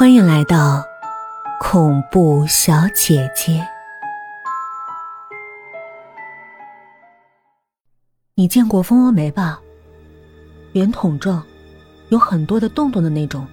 [0.00, 0.82] 欢迎来到
[1.60, 3.62] 恐怖小姐姐。
[8.34, 9.60] 你见过蜂窝煤吧？
[10.72, 11.44] 圆筒状，
[12.08, 13.46] 有很多的洞洞的那种。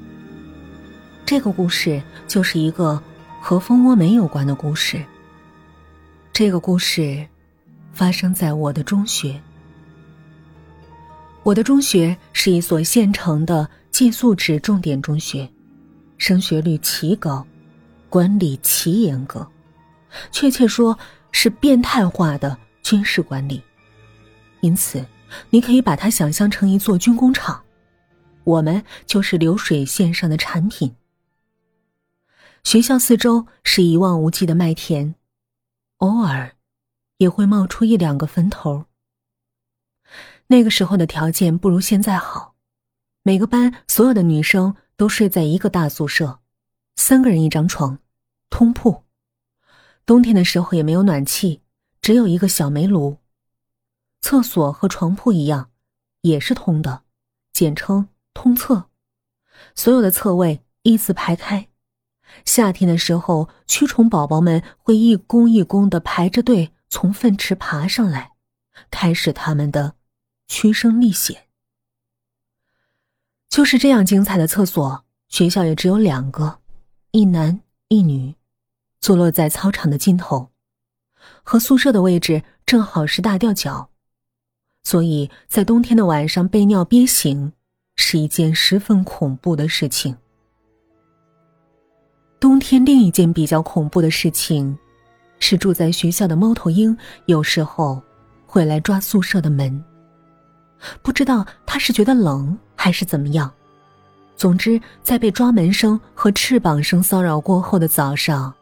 [1.25, 3.03] 这个故事就是一个
[3.41, 5.03] 和蜂窝煤有关的故事。
[6.31, 7.27] 这个故事
[7.91, 9.37] 发生在我的中学。
[11.43, 15.49] 我的中学是一所县城的寄宿制重点中学。
[16.17, 17.45] 升学率奇高，
[18.09, 19.47] 管理奇严格，
[20.31, 20.97] 确切说
[21.31, 23.61] 是变态化的军事管理。
[24.61, 25.05] 因此，
[25.51, 27.63] 你可以把它想象成一座军工厂，
[28.43, 30.95] 我们就是流水线上的产品。
[32.63, 35.15] 学校四周是一望无际的麦田，
[35.97, 36.55] 偶尔
[37.17, 38.85] 也会冒出一两个坟头。
[40.47, 42.55] 那个时候的条件不如现在好，
[43.21, 44.75] 每个班所有的女生。
[44.97, 46.39] 都睡在一个大宿舍，
[46.95, 47.99] 三个人一张床，
[48.49, 49.03] 通铺。
[50.05, 51.61] 冬天的时候也没有暖气，
[52.01, 53.17] 只有一个小煤炉。
[54.21, 55.69] 厕所和床铺一样，
[56.21, 57.03] 也是通的，
[57.53, 58.89] 简称通厕。
[59.75, 61.69] 所有的厕位依次排开。
[62.43, 68.33] 夏天的时候，蛆虫宝宝们会一弓一弓的排着队从粪池爬上来，
[68.89, 69.95] 开始他们的
[70.47, 71.46] 驱生历险。
[73.49, 76.59] 就是这样精彩的厕所，学校也只有两个，
[77.11, 78.35] 一男一女，
[78.99, 80.49] 坐落在操场的尽头，
[81.43, 83.89] 和宿舍的位置正好是大吊脚，
[84.83, 87.53] 所以在冬天的晚上被尿憋醒
[87.95, 90.15] 是一件十分恐怖的事情。
[92.39, 94.77] 冬天另一件比较恐怖的事情，
[95.39, 96.95] 是住在学校的猫头鹰
[97.25, 97.99] 有时候
[98.45, 99.83] 会来抓宿舍的门。
[101.01, 103.51] 不知道他是觉得冷还是怎么样，
[104.37, 108.53] 总之，在被抓门声和翅膀声骚扰过后的早上，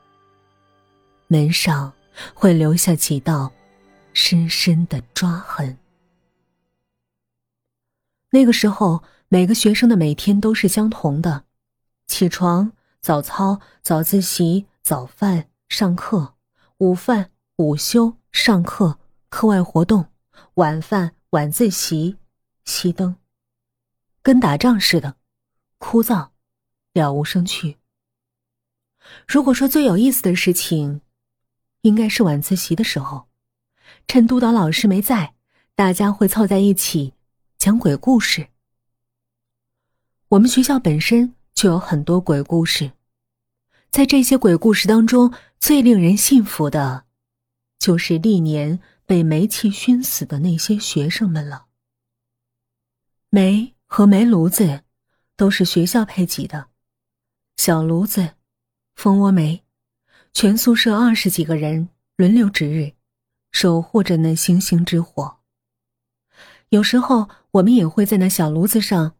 [1.27, 1.93] 门上
[2.33, 3.51] 会留下几道
[4.13, 5.77] 深深的抓痕。
[8.31, 11.43] 那个时候，每个学生的每天都是相同的：
[12.07, 16.33] 起床、早操、早自习、早饭、上课、
[16.77, 18.97] 午饭、午休、上课、
[19.29, 20.05] 课外活动、
[20.55, 21.11] 晚饭。
[21.31, 22.15] 晚自习，
[22.65, 23.13] 熄灯，
[24.25, 25.17] 跟打仗似的，
[25.77, 26.29] 枯燥，
[26.93, 27.77] 了无生趣。
[29.27, 31.01] 如果说最有意思的事情，
[31.81, 33.27] 应该是晚自习的时候，
[34.07, 35.35] 趁督导老师没在，
[35.75, 37.13] 大家会凑在一起
[37.59, 38.47] 讲鬼故事。
[40.29, 42.93] 我们学校本身就有很多鬼故事，
[43.91, 47.05] 在这些鬼故事当中，最令人信服的，
[47.77, 48.79] 就是历年。
[49.07, 51.67] 被煤气熏死的那些学生们了。
[53.29, 54.81] 煤和煤炉子
[55.37, 56.67] 都是学校配给的，
[57.55, 58.31] 小炉子，
[58.93, 59.63] 蜂窝煤，
[60.33, 62.91] 全宿舍二十几个人轮流值日，
[63.53, 65.37] 守护着那星星之火。
[66.67, 69.15] 有时候我们也会在那小炉子上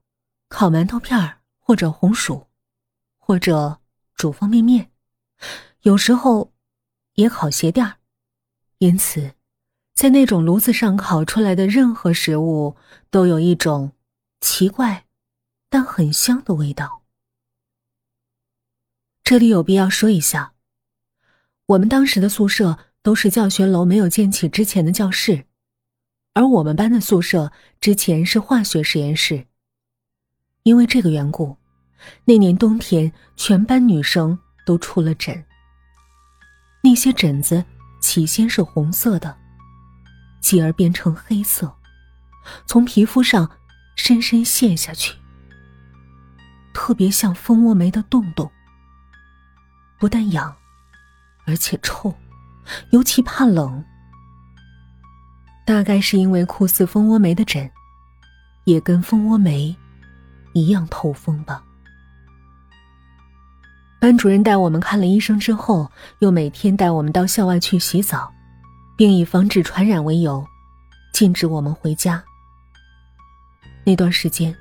[0.49, 2.47] 烤馒头片儿，或者红薯，
[3.17, 3.79] 或者
[4.13, 4.91] 煮方便面，
[5.83, 6.51] 有时候
[7.13, 7.93] 也烤鞋垫，
[8.79, 9.35] 因此。
[9.93, 12.75] 在那种炉子上烤出来的任何食物，
[13.09, 13.93] 都有一种
[14.45, 15.05] 奇怪
[15.71, 17.01] 但很香的味道。
[19.23, 20.53] 这里有必要说一下，
[21.65, 25.47] 我们当时的宿舍都是教学楼没有建起之前的教室，
[26.33, 27.51] 而我们班的宿舍
[27.81, 29.47] 之前是化学实验室。
[30.61, 31.57] 因为这个缘故，
[32.25, 35.43] 那年冬天全班女生都出了疹。
[36.83, 37.65] 那些疹子
[37.99, 39.35] 起先是红色的。
[40.39, 41.75] 继而变成黑色，
[42.67, 43.49] 从皮肤上
[43.95, 45.15] 深深陷下去，
[46.73, 48.51] 特别像蜂窝煤的洞洞。
[49.99, 50.55] 不但痒，
[51.45, 52.13] 而且臭，
[52.91, 53.83] 尤其怕冷。
[55.65, 57.69] 大概是因为酷似蜂窝煤的疹，
[58.65, 59.75] 也跟蜂窝煤
[60.53, 61.63] 一样透风吧。
[63.99, 65.89] 班主任带我们看了医生之后，
[66.19, 68.31] 又每天带我们到校外去洗澡。
[68.97, 70.47] 并以防止传染为由，
[71.13, 72.23] 禁止我们回家。
[73.85, 74.55] 那段时间，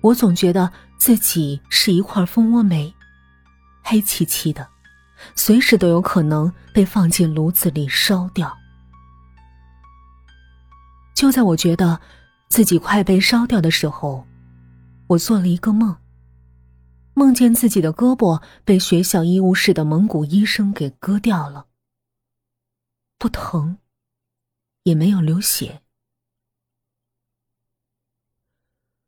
[0.00, 2.94] 我总觉得自己是一块蜂窝煤，
[3.82, 4.66] 黑漆漆的，
[5.34, 8.56] 随时都有可能被放进炉子里烧掉。
[11.14, 12.00] 就在我觉得
[12.48, 14.26] 自己快被烧掉的时候，
[15.08, 15.96] 我做了一个梦，
[17.14, 21.66] 梦见自己的胳膊被学校医务室的蒙古医生给割掉了。
[23.18, 23.78] 不疼，
[24.84, 25.82] 也没有流血。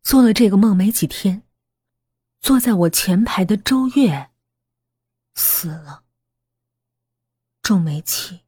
[0.02, 1.42] 做了这个梦没几天，
[2.40, 4.30] 坐在我前排的周月
[5.34, 6.02] 死了，
[7.62, 8.40] 重煤气。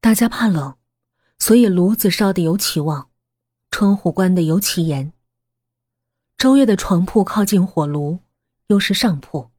[0.00, 0.76] 大家怕冷，
[1.38, 3.10] 所以炉子烧的尤其旺，
[3.70, 5.12] 窗户关的尤其严。
[6.38, 8.20] 周月的床铺靠近火炉，
[8.66, 9.52] 又是上铺，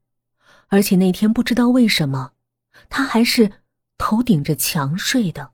[0.67, 2.33] 而且那天不知道为什么，
[2.89, 3.61] 他还是
[3.97, 5.53] 头顶着墙睡的。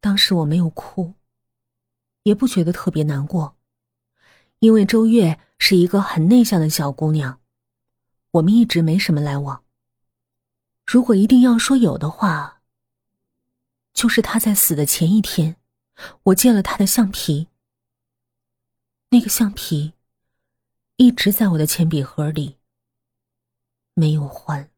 [0.00, 1.14] 当时我没有哭，
[2.22, 3.56] 也不觉得特别难过，
[4.58, 7.40] 因为周月是一个很内向的小姑娘，
[8.32, 9.64] 我们一直没什么来往。
[10.86, 12.62] 如果一定要说有的话，
[13.92, 15.56] 就是他在死的前一天，
[16.24, 17.48] 我借了他的橡皮。
[19.10, 19.94] 那个橡皮
[20.96, 22.56] 一直在我的铅笔盒里，
[23.94, 24.70] 没有还。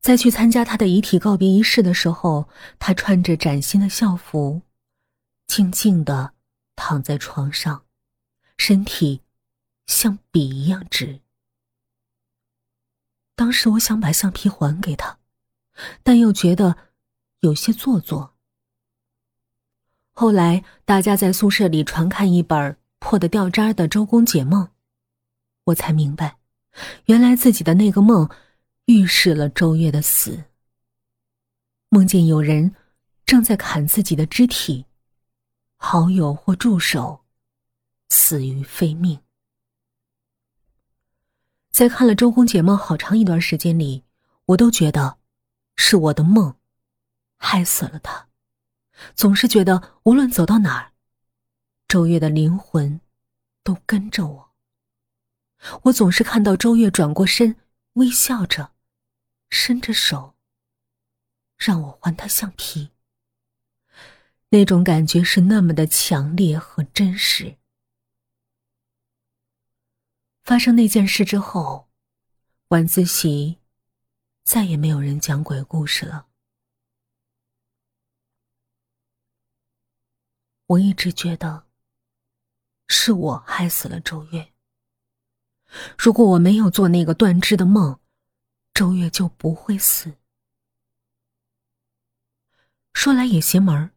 [0.00, 4.62] 在去参加他的遗体告别仪式的时候，他穿着崭新的校服，
[5.50, 6.32] 静静的
[6.76, 7.84] 躺在床上，
[8.56, 9.20] 身体
[9.88, 11.22] 像笔一样直。
[13.34, 15.18] 当时我想把橡皮还给他，
[16.04, 16.76] 但又觉得
[17.40, 18.36] 有些做作。
[20.12, 24.66] 后来，大家在宿舍里传看一本破的掉渣的《周公解梦》，
[25.64, 26.38] 我才明白，
[27.06, 28.30] 原来自己的那个梦
[28.84, 30.44] 预示了周月的死。
[31.88, 32.76] 梦见有人
[33.26, 34.84] 正在砍自己的肢体，
[35.82, 37.24] 好友或助手
[38.10, 39.18] 死于非命。
[41.70, 44.04] 在看了《周公解梦》好长一段时间里，
[44.44, 45.18] 我都觉得
[45.76, 46.54] 是我的梦
[47.38, 48.28] 害死了他。
[49.14, 50.92] 总是觉得无论走到哪儿，
[51.88, 53.00] 周月的灵魂
[53.64, 54.52] 都跟着我。
[55.84, 57.56] 我总是看到周月转过身，
[57.94, 58.74] 微笑着，
[59.48, 60.34] 伸着手，
[61.56, 62.90] 让我还他橡皮。
[64.50, 67.56] 那种感觉是那么的强烈和真实。
[70.42, 71.88] 发生那件事之后，
[72.68, 73.60] 晚自习
[74.42, 76.26] 再也没有人讲鬼故事了。
[80.66, 81.66] 我一直觉得
[82.88, 84.52] 是我害死了周月。
[85.96, 88.00] 如果我没有做那个断肢的梦，
[88.74, 90.16] 周月就不会死。
[92.92, 93.94] 说来也邪门儿，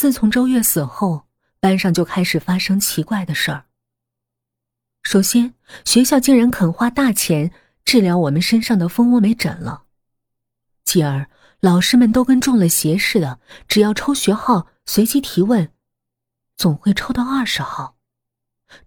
[0.00, 1.26] 自从周月死后，
[1.60, 3.66] 班上就开始发生奇怪的事儿。
[5.02, 5.52] 首先，
[5.84, 7.52] 学校竟然肯花大钱
[7.84, 9.82] 治疗我们身上的蜂窝煤疹了；
[10.84, 11.28] 继而，
[11.60, 15.70] 老师们都跟中了邪似的，只要抽学号，随机提问。
[16.56, 17.96] 总会抽到二十号，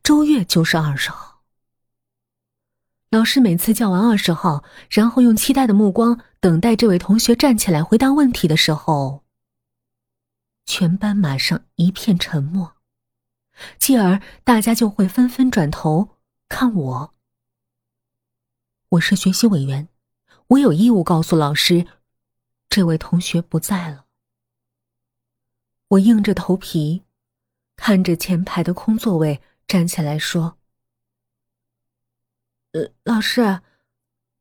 [0.02, 1.44] 周月就是二十号。
[3.12, 9.23] 老师每次叫完二十号，然后用期待的目光等待这位同学站起来回答问题的时候，
[10.66, 12.76] 全班马上一片沉默，
[13.78, 16.18] 继而大家就会纷纷转头
[16.48, 17.14] 看我。
[18.90, 19.88] 我是学习委员，
[20.48, 21.88] 我有义务告诉老师，
[22.70, 24.06] 这位同学不在了。
[25.90, 27.04] 我硬着头皮。
[27.76, 30.60] 看着前排的空座位，站起来说
[32.72, 33.62] ：“呃，老师，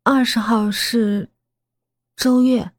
[0.02, 1.30] 二十号是
[2.14, 2.72] 周月。”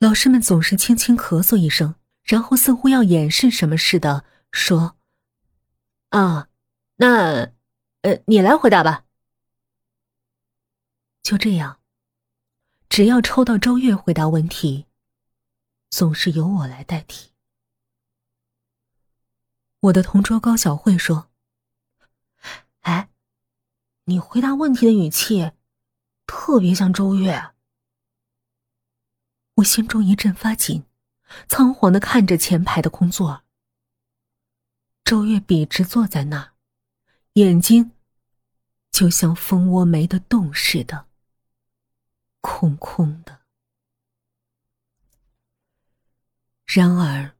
[0.00, 4.96] 老师们总是轻轻咳嗽一声，然后似乎要掩饰什么似的说
[6.08, 6.48] ：“啊，
[6.96, 7.52] 那，
[8.00, 9.04] 呃，你来回答吧。”
[11.22, 11.80] 就这样，
[12.88, 14.86] 只要抽到周月回答问题，
[15.90, 17.32] 总是由我来代替。
[19.80, 21.30] 我的同桌高小慧说
[22.80, 23.10] ：“哎，
[24.04, 25.52] 你回答问题的语气
[26.26, 27.50] 特别像周月。”
[29.60, 30.84] 我心中一阵发紧，
[31.48, 33.42] 仓皇的看着前排的空座。
[35.04, 36.52] 周月笔直坐在那儿，
[37.34, 37.92] 眼睛
[38.90, 41.06] 就像蜂窝煤的洞似的，
[42.40, 43.40] 空空的。
[46.66, 47.36] 然而。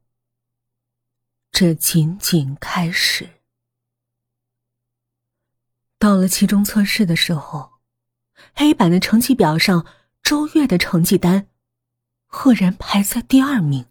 [1.53, 3.29] 这仅仅开始。
[5.99, 7.73] 到了期中测试的时候，
[8.55, 9.85] 黑板的成绩表上，
[10.23, 11.49] 周月的成绩单
[12.33, 13.85] 赫然排在第二名，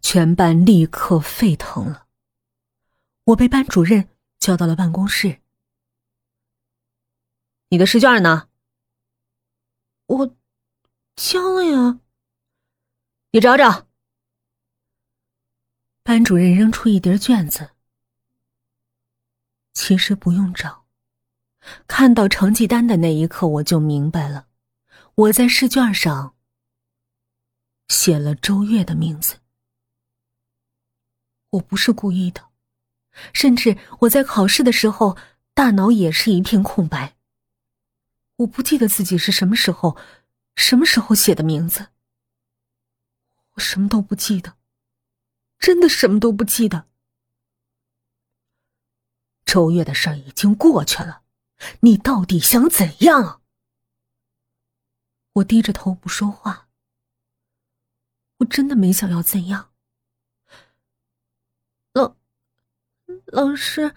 [0.00, 2.06] 全班立刻沸腾了。
[3.24, 5.40] 我被班主任叫到了办公室。
[7.70, 8.48] 你的试卷呢？
[10.06, 10.36] 我
[11.16, 11.98] 交了呀。
[13.32, 13.88] 你找找。
[16.04, 17.70] 班主任扔出一叠卷子。
[19.72, 20.86] 其实不用找，
[21.88, 24.46] 看到成绩单的那一刻，我就明白了，
[25.16, 26.35] 我在试卷上
[27.88, 29.36] 写了周月的名字。
[31.50, 32.50] 我不是故意的，
[33.32, 35.16] 甚至我在考试的时候，
[35.54, 37.16] 大脑也是一片空白。
[38.36, 39.96] 我不记得自己是什么时候、
[40.56, 41.88] 什么时候写的名字，
[43.52, 44.56] 我什么都不记得，
[45.58, 46.86] 真的什么都不记得。
[49.46, 51.22] 周月的事儿已经过去了，
[51.80, 53.40] 你到底想怎样？
[55.34, 56.65] 我低着头不说话。
[58.38, 59.72] 我真的没想要怎样。
[61.92, 62.16] 老
[63.26, 63.94] 老师，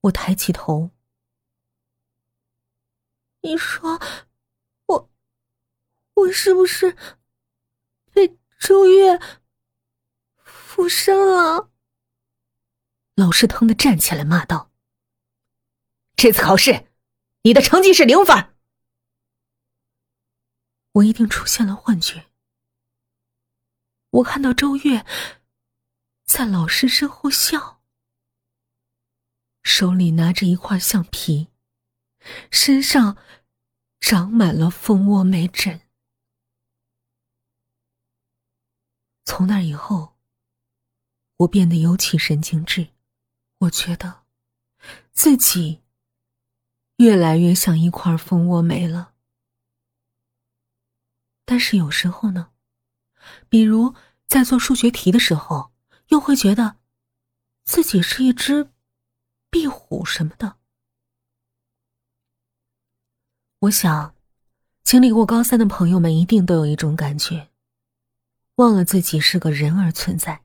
[0.00, 0.90] 我抬起头。
[3.42, 3.98] 你说，
[4.86, 5.10] 我
[6.14, 6.96] 我是不是
[8.12, 9.18] 被周月
[10.42, 11.70] 附身了？
[13.14, 14.72] 老师疼的站起来骂道
[16.16, 16.90] ：“这次考试，
[17.42, 18.56] 你的成绩是零分。”
[20.92, 22.29] 我一定出现了幻觉。
[24.10, 25.06] 我看到周月
[26.24, 27.80] 在老师身后笑，
[29.62, 31.48] 手里拿着一块橡皮，
[32.50, 33.16] 身上
[34.00, 35.82] 长满了蜂窝煤疹。
[39.24, 40.16] 从那以后，
[41.36, 42.88] 我变得尤其神经质。
[43.58, 44.24] 我觉得
[45.12, 45.82] 自己
[46.96, 49.14] 越来越像一块蜂窝煤了。
[51.44, 52.49] 但是有时候呢？
[53.48, 53.94] 比如
[54.26, 55.72] 在做数学题的时候，
[56.08, 56.76] 又会觉得
[57.64, 58.70] 自己是一只
[59.50, 60.56] 壁虎什么的。
[63.60, 64.14] 我想，
[64.82, 67.48] 经历过高三的朋友们一定都有一种感觉：
[68.56, 70.42] 忘了自己是个人而存在，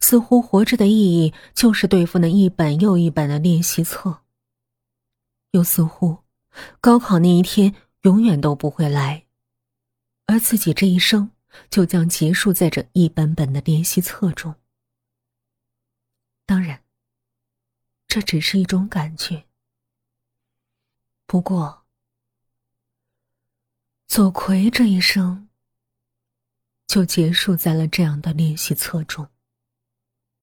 [0.00, 4.22] 似乎活着的意义就是对付那一本又一本的练习册，
[5.52, 6.18] 又似乎
[6.80, 9.26] 高考那一天永远都不会来，
[10.26, 11.30] 而自己这一生。
[11.70, 14.54] 就将结束在这一本本的练习册中。
[16.46, 16.82] 当然，
[18.06, 19.44] 这只是一种感觉。
[21.26, 21.84] 不过，
[24.06, 25.48] 左魁这一生
[26.86, 29.28] 就结束在了这样的练习册中。